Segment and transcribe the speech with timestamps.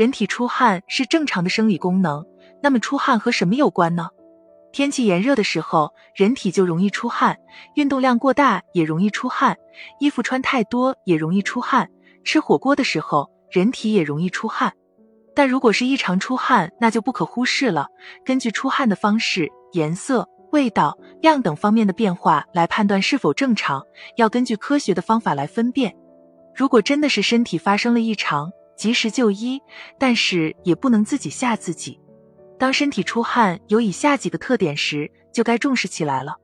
[0.00, 2.24] 人体出汗是正常的生理功能，
[2.62, 4.08] 那么出汗和什么有关呢？
[4.72, 7.34] 天气炎热的时候，人体就容易出汗；
[7.74, 9.54] 运动量过大也容易出汗；
[9.98, 11.84] 衣服穿太多也容易出汗；
[12.24, 14.72] 吃火锅的时候，人体也容易出汗。
[15.34, 17.88] 但如果是异常出汗，那就不可忽视了。
[18.24, 23.84] 根据出汗的方式、颜色、味道、量等方面的变化来判断是否正常，
[24.16, 25.94] 要根据科学的方法来分辨。
[26.54, 28.50] 如果真的是身体发生了异常，
[28.80, 29.60] 及时就医，
[29.98, 32.00] 但是也不能自己吓自己。
[32.58, 36.34] 当身体出汗有以下几个特点时，就该重视起来了。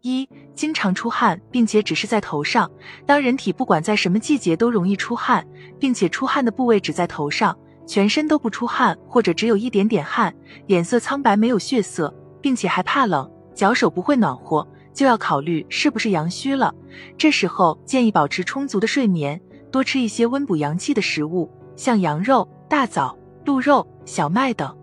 [0.00, 2.70] 一、经常出汗，并且只是在头上。
[3.04, 5.46] 当人体不管在什么季节都容易出汗，
[5.78, 7.54] 并且出汗的部位只在头上，
[7.86, 10.34] 全身都不出汗，或者只有一点点汗，
[10.66, 16.74] 脸色苍白没有血色，并且还怕冷，脚手不会暖和，就要考虑是不是阳虚了。
[17.18, 19.38] 这时候建议保持充足的睡眠，
[19.70, 24.76] 多吃一些温补阳气的食物，像羊肉、大枣、鹿肉、小麦等。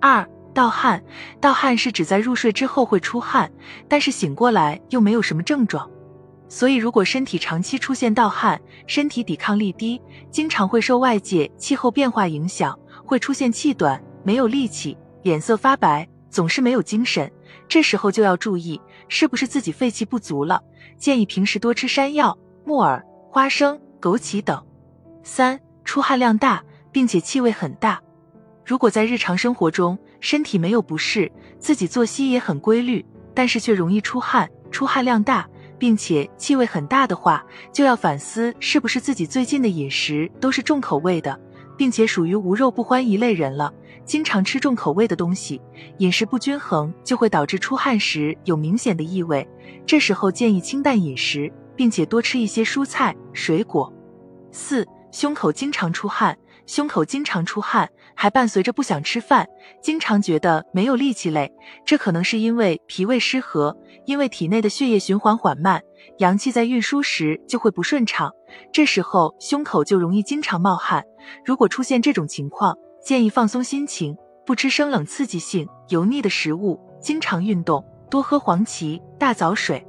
[0.00, 1.02] 二盗汗，
[1.40, 3.50] 盗汗是指在入睡之后会出汗，
[3.88, 5.88] 但是醒过来又没有什么症状。
[6.48, 17.30] 所以如果身体长期出现盗汗，身体抵抗力低，经常会受外界气候变化影响，会出现气短、没有力气、脸色发白，总是没有精神。
[17.68, 20.62] 这时候就要注意是不是自己肺气不足了，
[20.96, 24.60] 建议平时多吃山药、木耳、花生、枸杞等。
[25.22, 27.98] 三出汗量大，并且气味很大。
[28.62, 41.40] 如果在日常生活中身体没有不适，自己作息也很规律，但是却容易出汗、出汗量大，并且气味很大的话，就要反思是不是自己最近的饮食都是重口味的，
[41.74, 43.72] 并且属于无肉不欢一类人了。
[44.04, 45.58] 经常吃重口味的东西，
[46.00, 49.48] 饮食不均衡就会导致出汗时有明显的异味。
[49.86, 53.90] 这时候建议清淡饮食，并且多吃一些蔬菜水果。
[54.50, 54.86] 四、
[55.18, 56.38] 胸口经常出汗。
[56.64, 59.48] 胸口经常出汗，还伴随着不想吃饭，
[59.82, 61.52] 经常觉得没有力气累，
[61.84, 63.76] 这可能是因为脾胃失和，
[64.06, 65.82] 因为体内的血液循环缓慢，
[66.18, 68.30] 阳气在运输时就会不顺畅，
[68.72, 71.02] 这时候胸口就容易经常冒汗。
[71.44, 79.84] 如果出现这种情况，建议放松心情，不吃生冷刺激性、油腻的食物，经常运动，多喝黄芪、大枣水。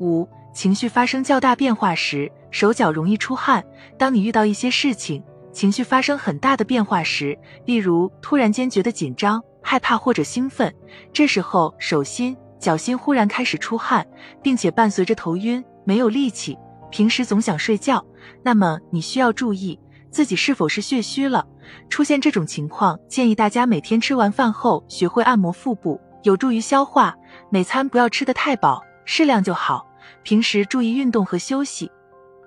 [0.00, 3.64] 五、情绪发生较大变化时，手脚容易出汗。
[3.98, 5.20] 当你遇到一些事情，
[5.52, 10.72] 情绪发生很大的变化时，例如突然间觉得紧张、害怕或者兴奋，
[11.12, 14.06] 这时候手心、脚心忽然开始出汗，
[14.42, 16.56] 并且伴随着头晕、没有力气，
[16.90, 18.04] 平时总想睡觉，
[18.42, 19.78] 那么你需要注意
[20.10, 21.46] 自己是否是血虚了。
[21.88, 27.14] 出现这种情况，建议大家每天吃完饭后学会按摩腹部，有助于消化。
[27.50, 29.86] 每餐不要吃得太饱，适量就好。
[30.22, 31.90] 平时注意运动和休息。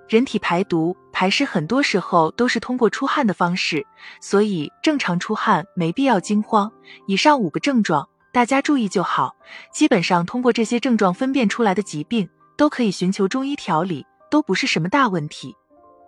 [0.08, 3.84] 人体排毒排湿很多时候都是通过出汗的方式，
[4.20, 6.70] 所以正常出汗没必要惊慌。
[7.08, 9.34] 以上五个症状大家注意就好。
[9.72, 15.54] 基本上通过这些症状分辨出来的疾病，都可以寻求中医调理，都不是什么大问题。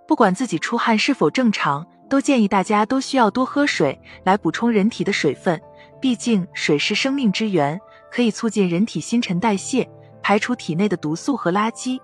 [0.07, 5.61] 不管自己出汗是否正常，都建议大家都需要多喝水来补充人体的水分，
[6.01, 7.79] 毕竟水是生命之源，
[8.13, 9.89] 可以促进人体新陈代谢，
[10.23, 12.01] 排除体内的毒素和垃圾。